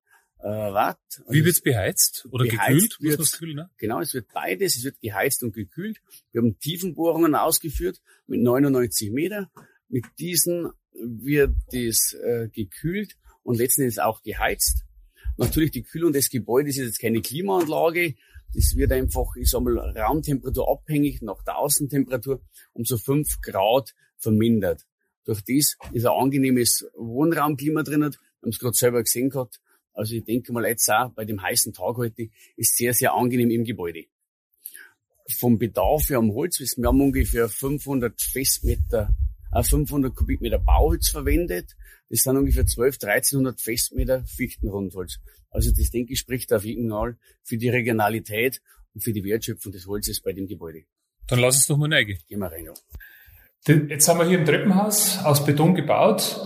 äh, 0.46 0.74
Watt. 0.74 1.00
Also 1.22 1.34
Wie 1.34 1.44
wird's 1.44 1.62
beheizt 1.62 2.28
oder 2.30 2.46
gekühlt? 2.46 2.98
Wird, 3.00 3.32
kühlen, 3.32 3.56
ne? 3.56 3.70
Genau, 3.78 4.00
es 4.00 4.14
wird 4.14 4.32
beides. 4.32 4.78
Es 4.78 4.84
wird 4.84 5.00
geheizt 5.02 5.42
und 5.42 5.54
gekühlt. 5.54 6.00
Wir 6.32 6.42
haben 6.42 6.60
Tiefenbohrungen 6.60 7.34
ausgeführt 7.34 8.00
mit 8.28 8.42
99 8.42 9.12
Meter. 9.12 9.50
Mit 9.90 10.06
diesen 10.20 10.70
wird 10.94 11.56
das 11.72 12.14
äh, 12.14 12.48
gekühlt 12.50 13.18
und 13.42 13.58
letzten 13.58 13.82
Endes 13.82 13.98
auch 13.98 14.22
geheizt. 14.22 14.84
Natürlich 15.38 15.72
die 15.72 15.84
Kühlung 15.84 16.14
des 16.14 16.30
Gebäudes 16.30 16.78
ist 16.78 16.86
jetzt 16.86 17.02
keine 17.02 17.22
Klimaanlage. 17.22 18.16
Das 18.54 18.76
wird 18.76 18.92
einfach, 18.92 19.36
ich 19.38 19.50
sag 19.50 19.62
mal, 19.62 19.78
Raumtemperatur 19.78 20.72
abhängig 20.72 21.24
nach 21.24 21.44
der 21.44 21.58
Außentemperatur 21.58 22.40
um 22.74 22.86
so 22.86 22.98
fünf 22.98 23.42
Grad 23.42 23.96
vermindert. 24.18 24.86
Durch 25.26 25.42
das 25.42 25.76
ist 25.92 26.06
ein 26.06 26.06
angenehmes 26.06 26.88
Wohnraumklima 26.96 27.82
drin. 27.82 28.02
Wir 28.02 28.06
haben 28.06 28.50
es 28.50 28.60
gerade 28.60 28.76
selber 28.76 29.02
gesehen 29.02 29.32
gehabt. 29.32 29.60
Also 29.96 30.16
ich 30.16 30.26
denke 30.26 30.52
mal 30.52 30.66
jetzt 30.66 30.90
auch 30.92 31.10
bei 31.12 31.26
dem 31.26 31.42
heißen 31.42 31.74
Tag 31.74 31.96
heute 31.96 32.28
ist 32.58 32.76
sehr, 32.76 32.94
sehr 32.94 33.14
angenehm 33.14 33.50
im 33.50 33.64
Gebäude. 33.64 34.04
Vom 35.40 35.58
Bedarf 35.58 36.10
her 36.10 36.18
am 36.18 36.34
Holz, 36.34 36.60
wir 36.60 36.88
haben 36.88 37.02
ungefähr 37.02 37.50
500 37.50 38.22
Festmeter, 38.22 39.10
äh 39.52 39.64
500 39.64 40.14
Kubikmeter 40.14 40.60
Bauholz 40.60 41.10
verwendet. 41.10 41.76
Das 42.10 42.20
sind 42.20 42.38
ungefähr 42.38 42.66
12, 42.66 42.96
1300 43.02 43.60
Festmeter 43.60 44.24
Fichtenrundholz. 44.26 45.20
Also 45.50 45.72
das 45.72 45.90
denke 45.90 46.14
ich 46.14 46.20
spricht 46.20 46.52
auf 46.54 46.66
jeden 46.66 46.90
Fall 46.90 47.18
für 47.42 47.58
die 47.58 47.70
Regionalität 47.70 48.62
und 48.94 49.02
für 49.02 49.14
die 49.14 49.24
Wertschöpfung 49.24 49.72
des 49.72 49.88
Holzes 49.88 50.22
bei 50.22 50.34
dem 50.34 50.48
Gebäude. 50.48 50.84
Dann 51.28 51.40
lass 51.40 51.56
uns 51.56 51.68
doch 51.68 51.78
mal 51.78 51.92
reingehen. 51.92 52.20
Gehen 52.28 52.40
wir 52.40 52.52
rein, 52.52 52.66
ja. 52.66 52.74
Jetzt 53.68 54.08
haben 54.08 54.20
wir 54.20 54.28
hier 54.28 54.40
ein 54.40 54.46
Treppenhaus 54.46 55.18
aus 55.24 55.44
Beton 55.44 55.74
gebaut. 55.74 56.40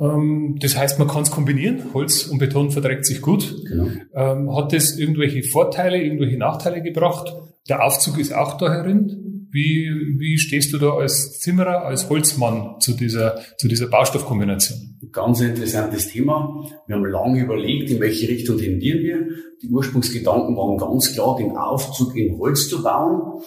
Ähm, 0.00 0.56
das 0.60 0.76
heißt, 0.76 0.98
man 0.98 1.08
kann 1.08 1.22
es 1.22 1.30
kombinieren. 1.30 1.92
Holz 1.94 2.26
und 2.26 2.38
Beton 2.38 2.70
verträgt 2.70 3.06
sich 3.06 3.20
gut. 3.20 3.54
Genau. 3.66 3.88
Ähm, 4.14 4.56
hat 4.56 4.72
das 4.72 4.96
irgendwelche 4.96 5.42
Vorteile, 5.42 6.02
irgendwelche 6.02 6.38
Nachteile 6.38 6.82
gebracht? 6.82 7.34
Der 7.68 7.84
Aufzug 7.84 8.18
ist 8.18 8.34
auch 8.34 8.56
da 8.56 8.72
herin. 8.72 9.24
Wie, 9.50 9.90
wie 10.18 10.38
stehst 10.38 10.74
du 10.74 10.78
da 10.78 10.90
als 10.90 11.40
Zimmerer, 11.40 11.84
als 11.86 12.10
Holzmann 12.10 12.80
zu 12.80 12.92
dieser, 12.92 13.40
zu 13.56 13.66
dieser 13.66 13.86
Baustoffkombination? 13.86 14.98
Ganz 15.10 15.40
interessantes 15.40 16.08
Thema. 16.08 16.66
Wir 16.86 16.96
haben 16.96 17.06
lange 17.06 17.40
überlegt, 17.40 17.90
in 17.90 17.98
welche 17.98 18.28
Richtung 18.28 18.58
tendieren 18.58 19.00
wir. 19.00 19.26
Die 19.62 19.68
Ursprungsgedanken 19.70 20.54
waren 20.54 20.76
ganz 20.76 21.14
klar, 21.14 21.36
den 21.36 21.56
Aufzug 21.56 22.14
in 22.14 22.38
Holz 22.38 22.68
zu 22.68 22.82
bauen. 22.82 23.42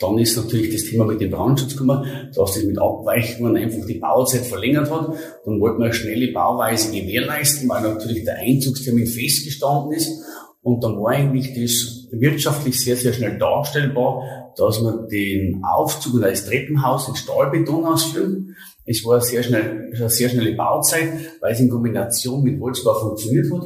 Dann 0.00 0.18
ist 0.18 0.36
natürlich 0.36 0.72
das 0.72 0.84
Thema 0.84 1.04
mit 1.04 1.20
dem 1.20 1.30
Brandschutz 1.30 1.72
gekommen, 1.72 2.04
dass 2.34 2.54
das 2.54 2.64
mit 2.64 2.78
Abweichungen 2.78 3.56
einfach 3.56 3.86
die 3.86 3.98
Bauzeit 3.98 4.42
verlängert 4.42 4.90
hat. 4.90 5.14
Dann 5.44 5.60
wollten 5.60 5.78
wir 5.78 5.86
eine 5.86 5.94
schnelle 5.94 6.32
Bauweise 6.32 6.90
gewährleisten, 6.90 7.68
weil 7.68 7.82
natürlich 7.82 8.24
der 8.24 8.36
Einzugstermin 8.36 9.06
festgestanden 9.06 9.92
ist. 9.92 10.10
Und 10.62 10.82
dann 10.84 10.96
war 11.00 11.12
eigentlich 11.12 11.54
das 11.54 12.08
wirtschaftlich 12.12 12.80
sehr, 12.80 12.96
sehr 12.96 13.12
schnell 13.12 13.38
darstellbar, 13.38 14.52
dass 14.56 14.80
wir 14.80 15.08
den 15.10 15.62
Aufzug 15.64 16.22
als 16.22 16.46
Treppenhaus 16.46 17.08
in 17.08 17.16
Stahlbeton 17.16 17.84
ausführen. 17.84 18.54
Es 18.84 19.04
war 19.04 19.20
sehr 19.20 19.42
schnell, 19.42 19.90
eine 19.94 20.10
sehr 20.10 20.28
schnelle 20.28 20.54
Bauzeit, 20.54 21.12
weil 21.40 21.52
es 21.52 21.60
in 21.60 21.70
Kombination 21.70 22.42
mit 22.42 22.60
Holzbau 22.60 22.94
funktioniert 22.94 23.52
hat. 23.52 23.62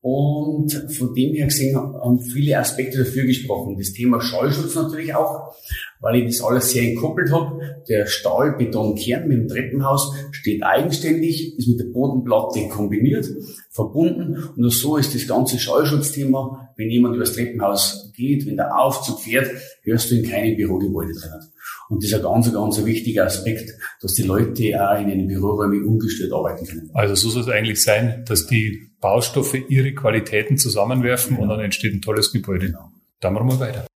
Und 0.00 0.72
von 0.96 1.14
dem 1.14 1.34
her 1.34 1.46
gesehen 1.46 1.76
haben 1.76 2.20
viele 2.20 2.58
Aspekte 2.58 2.98
dafür 2.98 3.24
gesprochen. 3.24 3.76
Das 3.76 3.92
Thema 3.92 4.20
Schallschutz 4.20 4.74
natürlich 4.76 5.14
auch, 5.14 5.54
weil 6.00 6.16
ich 6.16 6.26
das 6.26 6.46
alles 6.46 6.70
sehr 6.70 6.84
entkoppelt 6.84 7.32
habe. 7.32 7.82
Der 7.88 8.06
Stahlbetonkern 8.06 9.26
mit 9.26 9.38
dem 9.38 9.48
Treppenhaus 9.48 10.14
steht 10.30 10.62
eigenständig, 10.62 11.58
ist 11.58 11.68
mit 11.68 11.80
der 11.80 11.92
Bodenplatte 11.92 12.68
kombiniert, 12.68 13.26
verbunden. 13.70 14.36
Und 14.56 14.70
so 14.70 14.96
ist 14.96 15.14
das 15.14 15.26
ganze 15.26 15.58
Schallschutzthema, 15.58 16.65
wenn 16.76 16.90
jemand 16.90 17.16
übers 17.16 17.32
Treppenhaus 17.32 18.12
geht, 18.14 18.46
wenn 18.46 18.56
der 18.56 18.78
Aufzug 18.78 19.20
fährt, 19.20 19.50
hörst 19.82 20.10
du 20.10 20.16
in 20.16 20.28
keinem 20.28 20.56
Bürogebäude 20.56 21.12
drinnen. 21.12 21.50
Und 21.88 22.02
das 22.02 22.10
ist 22.10 22.16
ein 22.16 22.22
ganz, 22.22 22.52
ganz 22.52 22.84
wichtiger 22.84 23.26
Aspekt, 23.26 23.72
dass 24.00 24.14
die 24.14 24.22
Leute 24.22 24.88
auch 24.88 25.00
in 25.00 25.08
den 25.08 25.26
Büroräumen 25.28 25.86
ungestört 25.86 26.32
arbeiten 26.32 26.66
können. 26.66 26.90
Also 26.94 27.14
so 27.14 27.30
soll 27.30 27.42
es 27.42 27.48
eigentlich 27.48 27.82
sein, 27.82 28.24
dass 28.26 28.46
die 28.46 28.90
Baustoffe 29.00 29.54
ihre 29.68 29.94
Qualitäten 29.94 30.58
zusammenwerfen 30.58 31.36
ja. 31.36 31.42
und 31.42 31.48
dann 31.48 31.60
entsteht 31.60 31.94
ein 31.94 32.02
tolles 32.02 32.32
Gebäude. 32.32 32.66
Genau. 32.66 32.90
Dann 33.20 33.34
machen 33.34 33.48
wir 33.48 33.60
weiter. 33.60 33.86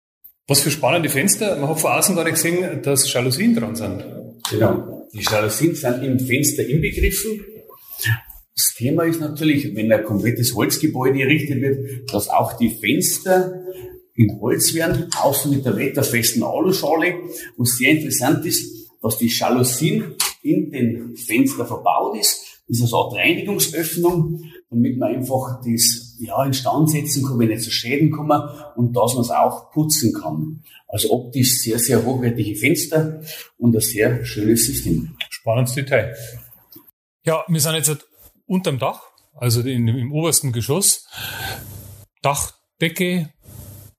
Was 0.47 0.61
für 0.61 0.71
spannende 0.71 1.09
Fenster. 1.09 1.57
Man 1.57 1.69
hat 1.69 1.81
von 1.81 1.93
außen 1.93 2.15
gar 2.17 2.25
nicht 2.25 2.35
gesehen, 2.35 2.83
dass 2.83 3.13
Jalousien 3.13 3.55
dran 3.55 3.75
sind. 3.75 4.05
Genau. 4.51 5.09
Die 5.13 5.23
Jalousien 5.23 5.75
sind 5.75 6.03
im 6.03 6.19
Fenster 6.19 6.65
inbegriffen. 6.67 7.41
Das 8.61 8.75
Thema 8.77 9.05
ist 9.05 9.21
natürlich, 9.21 9.75
wenn 9.75 9.91
ein 9.91 10.05
komplettes 10.05 10.55
Holzgebäude 10.55 11.23
errichtet 11.23 11.63
wird, 11.63 12.13
dass 12.13 12.29
auch 12.29 12.59
die 12.59 12.69
Fenster 12.69 13.65
in 14.15 14.39
Holz 14.39 14.75
werden, 14.75 15.09
außen 15.19 15.51
mit 15.51 15.65
der 15.65 15.79
wetterfesten 15.79 16.43
Aluschale. 16.43 17.15
Was 17.57 17.79
sehr 17.79 17.93
interessant 17.93 18.45
ist, 18.45 18.91
dass 19.01 19.17
die 19.17 19.29
Jalousien 19.29 20.15
in 20.43 20.71
den 20.71 21.17
Fenster 21.17 21.65
verbaut 21.65 22.19
ist. 22.19 22.61
Das 22.69 22.81
ist 22.81 22.93
eine 22.93 23.03
Art 23.03 23.15
Reinigungsöffnung, 23.15 24.43
damit 24.69 24.99
man 24.99 25.15
einfach 25.15 25.63
das 25.65 26.19
ja, 26.21 26.45
instand 26.45 26.91
setzen 26.91 27.25
kann, 27.25 27.39
wenn 27.39 27.49
nicht 27.49 27.63
zu 27.63 27.71
Schäden 27.71 28.11
kommen 28.11 28.43
und 28.77 28.95
dass 28.95 29.15
man 29.15 29.23
es 29.23 29.31
auch 29.31 29.71
putzen 29.71 30.13
kann. 30.13 30.63
Also 30.87 31.11
optisch 31.13 31.63
sehr, 31.63 31.79
sehr 31.79 32.05
hochwertige 32.05 32.55
Fenster 32.57 33.23
und 33.57 33.75
ein 33.75 33.81
sehr 33.81 34.23
schönes 34.23 34.67
System. 34.67 35.17
Spannendes 35.31 35.75
Detail. 35.75 36.15
Ja, 37.25 37.43
wir 37.49 37.61
sind 37.61 37.75
jetzt 37.75 38.10
unterm 38.51 38.79
Dach, 38.79 39.01
also 39.35 39.61
in, 39.61 39.87
im 39.87 40.13
obersten 40.13 40.53
Geschoss. 40.53 41.07
Dachdecke, 42.21 43.33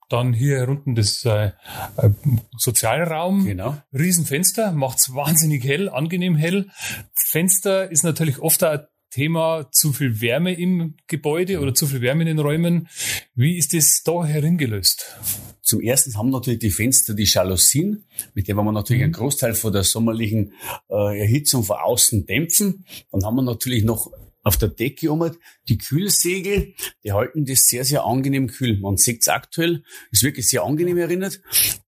dann 0.09 0.33
hier 0.33 0.67
unten 0.67 0.93
das 0.93 1.23
äh, 1.23 1.51
äh, 1.97 2.09
Sozialraum. 2.57 3.45
Genau. 3.45 3.77
Riesenfenster, 3.93 4.73
macht's 4.73 5.13
wahnsinnig 5.15 5.63
hell, 5.63 5.89
angenehm 5.89 6.35
hell. 6.35 6.69
Fenster 7.15 7.89
ist 7.89 8.03
natürlich 8.03 8.39
oft 8.39 8.61
ein 8.63 8.81
Thema 9.09 9.69
zu 9.71 9.93
viel 9.93 10.21
Wärme 10.21 10.53
im 10.53 10.95
Gebäude 11.07 11.59
oder 11.59 11.73
zu 11.73 11.87
viel 11.87 12.01
Wärme 12.01 12.23
in 12.23 12.27
den 12.27 12.39
Räumen. 12.39 12.89
Wie 13.33 13.57
ist 13.57 13.73
das 13.73 14.03
da 14.03 14.25
heringelöst? 14.25 15.17
Zum 15.61 15.79
ersten 15.79 16.17
haben 16.17 16.29
natürlich 16.29 16.59
die 16.59 16.71
Fenster 16.71 17.13
die 17.13 17.23
Jalousien, 17.23 18.05
mit 18.33 18.47
denen 18.49 18.57
wir 18.57 18.71
natürlich 18.71 19.03
einen 19.03 19.11
mhm. 19.11 19.15
Großteil 19.15 19.53
von 19.53 19.71
der 19.71 19.83
sommerlichen 19.83 20.53
äh, 20.89 21.19
Erhitzung 21.19 21.63
von 21.63 21.77
außen 21.77 22.25
dämpfen. 22.25 22.85
Dann 23.11 23.23
haben 23.23 23.35
wir 23.35 23.43
natürlich 23.43 23.85
noch 23.85 24.11
auf 24.43 24.57
der 24.57 24.69
Decke 24.69 25.11
um 25.11 25.29
die 25.67 25.77
Kühlsegel, 25.77 26.73
die 27.03 27.11
halten 27.11 27.45
das 27.45 27.67
sehr, 27.67 27.85
sehr 27.85 28.05
angenehm 28.05 28.47
kühl. 28.47 28.79
Man 28.79 28.97
sieht 28.97 29.21
es 29.21 29.27
aktuell, 29.27 29.83
ist 30.11 30.23
wirklich 30.23 30.47
sehr 30.47 30.63
angenehm 30.63 30.97
erinnert. 30.97 31.41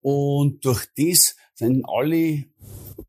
Und 0.02 0.66
durch 0.66 0.86
das 0.98 1.36
sind 1.54 1.86
alle 1.86 2.46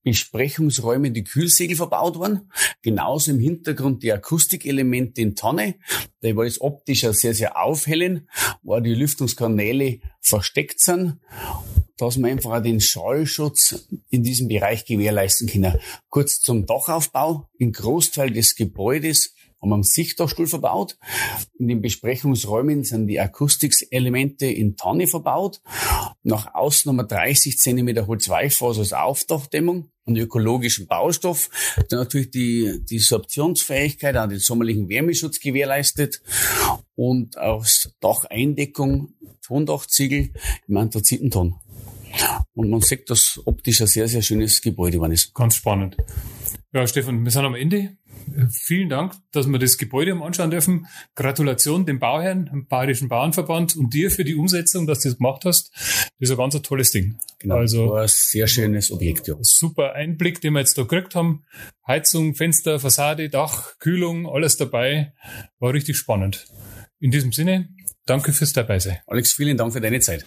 Besprechungsräume 0.04 1.10
die 1.10 1.24
Kühlsegel 1.24 1.76
verbaut 1.76 2.16
worden. 2.16 2.50
Genauso 2.82 3.30
im 3.30 3.38
Hintergrund 3.38 4.02
die 4.02 4.12
Akustikelemente 4.12 5.20
in 5.20 5.36
Tonne. 5.36 5.76
Da 6.20 6.34
war 6.34 6.44
es 6.44 6.60
optisch 6.60 7.02
sehr, 7.02 7.34
sehr 7.34 7.56
aufhellen, 7.56 8.28
wo 8.62 8.78
die 8.80 8.94
Lüftungskanäle 8.94 10.00
versteckt 10.20 10.80
sind 10.80 11.18
dass 11.96 12.16
man 12.16 12.30
einfach 12.30 12.62
den 12.62 12.80
Schallschutz 12.80 13.88
in 14.10 14.22
diesem 14.22 14.48
Bereich 14.48 14.84
gewährleisten 14.84 15.48
können. 15.48 15.78
Kurz 16.08 16.40
zum 16.40 16.66
Dachaufbau. 16.66 17.48
Im 17.58 17.72
Großteil 17.72 18.30
des 18.30 18.56
Gebäudes 18.56 19.34
haben 19.62 19.70
wir 19.70 19.74
einen 19.74 19.84
Sichtdachstuhl 19.84 20.48
verbaut. 20.48 20.98
In 21.58 21.68
den 21.68 21.80
Besprechungsräumen 21.80 22.82
sind 22.82 23.06
die 23.06 23.20
Akustikelemente 23.20 24.46
in 24.46 24.76
Tanne 24.76 25.06
verbaut. 25.06 25.60
Nach 26.24 26.52
außen 26.54 26.88
haben 26.88 26.96
wir 26.96 27.04
30 27.04 27.58
cm 27.58 28.06
Holzweichfaser 28.08 28.80
als 28.80 28.92
Aufdachdämmung 28.92 29.90
und 30.04 30.16
ökologischen 30.16 30.88
Baustoff, 30.88 31.48
der 31.90 31.98
natürlich 31.98 32.30
die, 32.30 32.80
die 32.82 32.98
Sorptionsfähigkeit 32.98 34.16
an 34.16 34.30
den 34.30 34.40
sommerlichen 34.40 34.88
Wärmeschutz 34.88 35.38
gewährleistet 35.38 36.20
und 36.96 37.38
aus 37.38 37.92
Dacheindeckung 38.00 39.14
Tondachziegel 39.42 40.30
im 40.66 40.76
Anthrazitenton. 40.76 41.56
Und 42.54 42.70
man 42.70 42.80
sieht, 42.80 43.08
dass 43.10 43.40
optisch 43.44 43.80
ein 43.80 43.86
sehr, 43.86 44.08
sehr 44.08 44.22
schönes 44.22 44.60
Gebäude 44.60 44.96
geworden 44.96 45.12
ist. 45.12 45.34
Ganz 45.34 45.56
spannend. 45.56 45.96
Ja, 46.72 46.86
Stefan, 46.86 47.22
wir 47.22 47.30
sind 47.30 47.44
am 47.44 47.54
Ende. 47.54 47.96
Vielen 48.50 48.88
Dank, 48.88 49.14
dass 49.32 49.46
wir 49.46 49.58
das 49.58 49.78
Gebäude 49.78 50.12
am 50.12 50.22
anschauen 50.22 50.50
dürfen. 50.50 50.86
Gratulation 51.14 51.86
dem 51.86 51.98
Bauherrn, 51.98 52.46
dem 52.46 52.66
Bayerischen 52.66 53.08
Bauernverband 53.08 53.76
und 53.76 53.92
dir 53.92 54.10
für 54.10 54.24
die 54.24 54.36
Umsetzung, 54.36 54.86
dass 54.86 55.00
du 55.00 55.08
das 55.08 55.18
gemacht 55.18 55.44
hast. 55.44 55.70
Das 55.74 56.30
ist 56.30 56.30
ein 56.30 56.36
ganz 56.36 56.60
tolles 56.62 56.92
Ding. 56.92 57.18
Genau, 57.40 57.56
also, 57.56 57.90
war 57.90 58.02
ein 58.02 58.08
sehr 58.08 58.46
schönes 58.46 58.90
Objekt, 58.90 59.28
ja. 59.28 59.34
Super 59.40 59.94
Einblick, 59.94 60.40
den 60.40 60.54
wir 60.54 60.60
jetzt 60.60 60.78
da 60.78 60.82
gekriegt 60.82 61.14
haben. 61.14 61.44
Heizung, 61.86 62.34
Fenster, 62.34 62.78
Fassade, 62.78 63.28
Dach, 63.28 63.78
Kühlung, 63.78 64.26
alles 64.26 64.56
dabei. 64.56 65.12
War 65.58 65.74
richtig 65.74 65.96
spannend. 65.96 66.46
In 67.00 67.10
diesem 67.10 67.32
Sinne, 67.32 67.68
danke 68.06 68.32
fürs 68.32 68.52
Dabeisein. 68.52 68.98
Alex, 69.06 69.32
vielen 69.32 69.56
Dank 69.56 69.72
für 69.72 69.80
deine 69.80 70.00
Zeit. 70.00 70.24